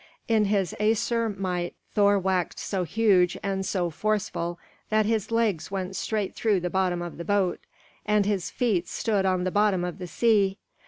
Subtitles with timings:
[0.27, 4.57] In his Æsir might Thor waxed so huge and so forceful
[4.89, 7.59] that his legs went straight through the bottom of the boat
[8.03, 10.57] and his feet stood on the bottom of the sea.